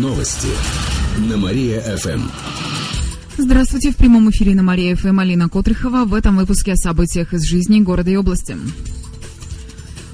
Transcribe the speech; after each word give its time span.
Новости 0.00 0.48
на 1.26 1.38
Мария-ФМ. 1.38 2.20
Здравствуйте, 3.38 3.92
в 3.92 3.96
прямом 3.96 4.28
эфире 4.28 4.54
на 4.54 4.62
Мария-ФМ 4.62 5.18
Алина 5.20 5.48
Котрихова. 5.48 6.04
В 6.04 6.12
этом 6.12 6.36
выпуске 6.36 6.72
о 6.72 6.76
событиях 6.76 7.32
из 7.32 7.44
жизни 7.44 7.80
города 7.80 8.10
и 8.10 8.16
области. 8.16 8.58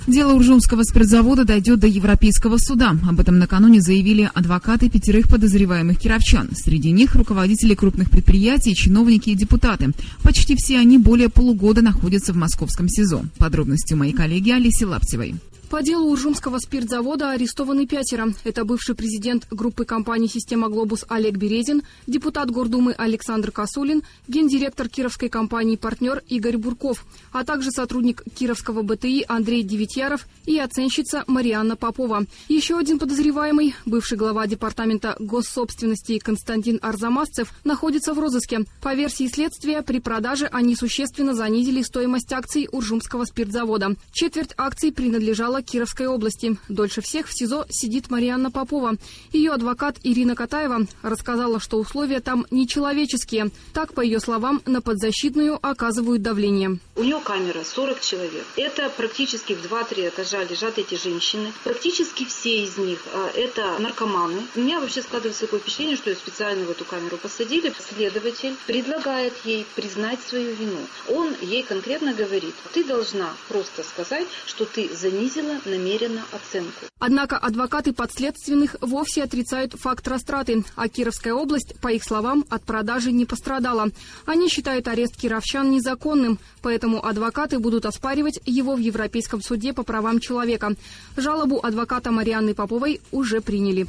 Дело 0.07 0.35
Уржумского 0.35 0.85
спиртзавода 0.85 1.45
дойдет 1.45 1.81
до 1.81 1.89
Европейского 1.89 2.59
суда. 2.59 2.97
Об 3.09 3.19
этом 3.19 3.41
накануне 3.41 3.81
заявили 3.81 4.31
адвокаты 4.33 4.89
пятерых 4.89 5.29
подозреваемых 5.29 5.99
кировчан. 5.99 6.51
Среди 6.55 6.93
них 6.93 7.17
руководители 7.17 7.75
крупных 7.75 8.09
предприятий, 8.09 8.77
чиновники 8.77 9.31
и 9.31 9.35
депутаты. 9.35 9.91
Почти 10.23 10.55
все 10.55 10.79
они 10.79 10.99
более 10.99 11.29
полугода 11.29 11.83
находятся 11.83 12.33
в 12.33 12.37
московском 12.37 12.89
СИЗО. 12.89 13.25
Подробности 13.37 13.95
моей 13.95 14.13
коллеги 14.13 14.53
Алисе 14.53 14.87
Лаптевой. 14.87 15.35
По 15.73 15.83
делу 15.83 16.11
Уржумского 16.11 16.59
спиртзавода 16.59 17.31
арестованы 17.31 17.87
пятеро. 17.87 18.35
Это 18.45 18.67
бывший 18.67 18.95
президент 18.95 19.47
группы 19.51 19.87
компаний 19.87 20.29
«Система 20.29 20.69
Глобус» 20.69 21.07
Олег 21.09 21.39
Березин, 21.39 21.81
депутат 22.07 22.51
Гордумы 22.51 22.93
Александр 22.93 23.51
Косулин, 23.53 24.03
гендиректор 24.29 24.91
кировской 24.91 25.31
компании 25.31 25.77
«Партнер» 25.77 26.23
Игорь 26.29 26.59
Бурков, 26.59 27.07
а 27.33 27.43
также 27.43 27.71
сотрудник 27.71 28.23
Кировского 28.35 28.83
БТИ 28.83 29.25
Андрей 29.29 29.63
Девятьяров 29.63 30.27
и 30.45 30.59
оценщица 30.59 31.25
Марианна 31.27 31.75
Попова. 31.75 32.27
Еще 32.49 32.77
один 32.77 32.99
подозреваемый, 32.99 33.75
бывший 33.87 34.19
глава 34.19 34.47
департамента 34.47 35.17
госсобственности 35.21 36.19
Константин 36.19 36.81
Арзамасцев, 36.83 37.51
находится 37.65 38.13
в 38.13 38.19
розыске. 38.19 38.67
По 38.83 38.95
версии 38.95 39.27
следствия, 39.27 39.81
при 39.81 40.01
продаже 40.01 40.51
они 40.53 40.77
существенно 40.77 41.33
занизили 41.33 41.81
стоимость 41.81 42.31
акций 42.31 42.69
Уржумского 42.71 43.25
спиртзавода. 43.25 43.97
Четверть 44.13 44.53
акций 44.59 44.93
принадлежала 44.93 45.62
Кировской 45.67 46.07
области. 46.07 46.57
Дольше 46.69 47.01
всех 47.01 47.29
в 47.29 47.33
СИЗО 47.33 47.67
сидит 47.69 48.11
Марианна 48.11 48.51
Попова. 48.51 48.97
Ее 49.33 49.53
адвокат 49.53 49.97
Ирина 50.03 50.35
Катаева 50.35 50.87
рассказала, 51.03 51.61
что 51.61 51.79
условия 51.79 52.21
там 52.21 52.47
нечеловеческие. 52.51 53.51
Так, 53.73 53.95
по 53.95 54.01
ее 54.01 54.21
словам, 54.21 54.63
на 54.67 54.81
подзащитную 54.81 55.59
оказывают 55.63 56.23
давление. 56.23 56.79
У 56.97 57.03
нее 57.03 57.21
камера 57.25 57.65
40 57.65 58.01
человек. 58.01 58.45
Это 58.57 58.91
практически 58.91 59.55
в 59.55 59.65
2-3 59.65 60.09
этажа 60.09 60.45
лежат 60.45 60.79
эти 60.79 60.95
женщины. 60.95 61.53
Практически 61.65 62.25
все 62.25 62.65
из 62.65 62.77
них 62.77 63.01
а, 63.13 63.31
это 63.35 63.79
наркоманы. 63.79 64.43
У 64.55 64.61
меня 64.61 64.81
вообще 64.81 65.03
складывается 65.03 65.43
такое 65.43 65.61
впечатление, 65.61 65.97
что 65.97 66.11
ее 66.11 66.17
специально 66.17 66.65
в 66.65 66.71
эту 66.71 66.85
камеру 66.85 67.17
посадили. 67.17 67.73
Следователь 67.79 68.55
предлагает 68.67 69.33
ей 69.45 69.67
признать 69.75 70.21
свою 70.23 70.55
вину. 70.55 70.79
Он 71.09 71.35
ей 71.41 71.63
конкретно 71.63 72.15
говорит, 72.15 72.55
ты 72.73 72.85
должна 72.85 73.35
просто 73.49 73.83
сказать, 73.83 74.27
что 74.47 74.65
ты 74.65 74.91
занизила 74.95 75.52
сделала 75.53 75.77
намеренно 75.79 76.23
оценку. 76.33 76.87
Однако 76.99 77.37
адвокаты 77.37 77.93
подследственных 77.93 78.77
вовсе 78.81 79.25
отрицают 79.25 79.75
факт 79.75 80.07
растраты, 80.09 80.65
а 80.77 80.89
Кировская 80.89 81.35
область, 81.35 81.75
по 81.81 81.89
их 81.89 82.05
словам, 82.05 82.45
от 82.49 82.63
продажи 82.63 83.13
не 83.13 83.25
пострадала. 83.25 83.89
Они 84.27 84.49
считают 84.49 84.89
арест 84.89 85.17
кировчан 85.17 85.71
незаконным, 85.71 86.39
поэтому 86.61 87.05
адвокаты 87.05 87.59
будут 87.59 87.87
оспаривать 87.87 88.41
его 88.47 88.75
в 88.75 88.79
Европейском 88.79 89.43
суде 89.43 89.73
по 89.73 89.83
правам 89.83 90.21
человека. 90.21 90.75
Жалобу 91.17 91.61
адвоката 91.63 92.11
Марианны 92.11 92.55
Поповой 92.55 93.01
уже 93.11 93.41
приняли. 93.41 93.87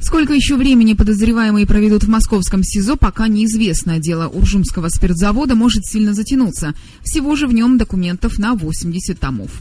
Сколько 0.00 0.32
еще 0.32 0.54
времени 0.54 0.94
подозреваемые 0.94 1.66
проведут 1.66 2.04
в 2.04 2.08
московском 2.08 2.62
СИЗО, 2.62 2.94
пока 2.96 3.26
неизвестно. 3.26 3.98
Дело 3.98 4.28
Уржумского 4.28 4.88
спиртзавода 4.90 5.56
может 5.56 5.84
сильно 5.86 6.14
затянуться. 6.14 6.74
Всего 7.02 7.34
же 7.34 7.48
в 7.48 7.52
нем 7.52 7.78
документов 7.78 8.38
на 8.38 8.54
80 8.54 9.18
томов. 9.18 9.60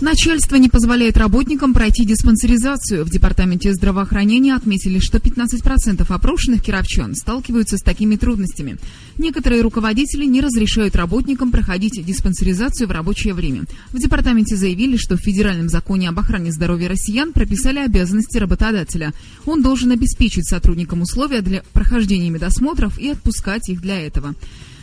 Начальство 0.00 0.56
не 0.56 0.70
позволяет 0.70 1.18
работникам 1.18 1.74
пройти 1.74 2.06
диспансеризацию. 2.06 3.04
В 3.04 3.10
Департаменте 3.10 3.74
здравоохранения 3.74 4.54
отметили, 4.54 4.98
что 4.98 5.18
15% 5.18 6.06
опрошенных 6.08 6.62
кировчан 6.62 7.14
сталкиваются 7.14 7.76
с 7.76 7.82
такими 7.82 8.16
трудностями. 8.16 8.78
Некоторые 9.18 9.60
руководители 9.60 10.24
не 10.24 10.40
разрешают 10.40 10.96
работникам 10.96 11.52
проходить 11.52 12.02
диспансеризацию 12.02 12.88
в 12.88 12.92
рабочее 12.92 13.34
время. 13.34 13.64
В 13.92 13.98
департаменте 13.98 14.56
заявили, 14.56 14.96
что 14.96 15.18
в 15.18 15.20
Федеральном 15.20 15.68
законе 15.68 16.08
об 16.08 16.18
охране 16.18 16.50
здоровья 16.50 16.88
россиян 16.88 17.34
прописали 17.34 17.80
обязанности 17.80 18.38
работодателя. 18.38 19.12
Он 19.44 19.60
должен 19.60 19.90
обеспечить 19.90 20.48
сотрудникам 20.48 21.02
условия 21.02 21.42
для 21.42 21.62
прохождения 21.74 22.30
медосмотров 22.30 22.98
и 22.98 23.10
отпускать 23.10 23.68
их 23.68 23.82
для 23.82 24.00
этого. 24.00 24.34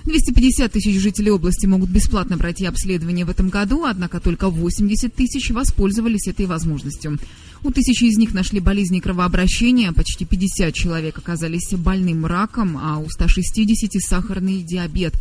250 0.07 0.71
тысяч 0.71 1.01
жителей 1.01 1.31
области 1.31 1.65
могут 1.65 1.89
бесплатно 1.89 2.37
пройти 2.37 2.65
обследование 2.65 3.25
в 3.25 3.29
этом 3.29 3.49
году, 3.49 3.83
однако 3.83 4.21
только 4.21 4.49
80 4.49 5.13
тысяч 5.13 5.51
воспользовались 5.51 6.27
этой 6.27 6.45
возможностью. 6.45 7.19
У 7.61 7.71
тысячи 7.71 8.05
из 8.05 8.17
них 8.17 8.33
нашли 8.33 8.61
болезни 8.61 9.01
кровообращения, 9.01 9.91
почти 9.91 10.23
50 10.23 10.73
человек 10.73 11.17
оказались 11.17 11.73
больным 11.73 12.25
раком, 12.25 12.77
а 12.77 12.99
у 12.99 13.09
160 13.09 14.01
сахарный 14.01 14.63
диабет. 14.63 15.13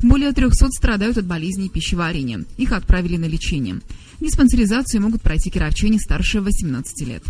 Более 0.00 0.32
300 0.32 0.68
страдают 0.72 1.16
от 1.16 1.24
болезней 1.24 1.70
пищеварения. 1.70 2.44
Их 2.58 2.72
отправили 2.72 3.16
на 3.16 3.24
лечение. 3.24 3.80
Диспансеризацию 4.20 5.00
могут 5.00 5.22
пройти 5.22 5.48
кировчане 5.48 5.98
старше 5.98 6.42
18 6.42 7.08
лет. 7.08 7.22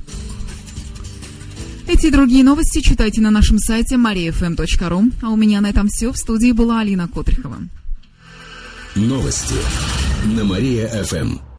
Эти 1.86 2.06
и 2.06 2.10
другие 2.10 2.44
новости 2.44 2.80
читайте 2.80 3.20
на 3.20 3.30
нашем 3.30 3.58
сайте 3.58 3.96
mariafm.ru. 3.96 5.12
А 5.22 5.28
у 5.28 5.36
меня 5.36 5.60
на 5.60 5.68
этом 5.68 5.88
все. 5.88 6.12
В 6.12 6.16
студии 6.16 6.52
была 6.52 6.80
Алина 6.80 7.08
Котрихова. 7.08 7.58
Новости 8.94 9.54
на 10.24 10.44
Мария-ФМ. 10.44 11.44